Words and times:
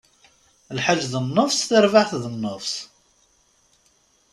Lḥaǧ 0.77 1.01
d 1.11 1.13
nnefṣ, 1.23 1.57
tarbaɛt 1.69 2.11
d 2.21 2.23
nnefṣ! 2.33 2.73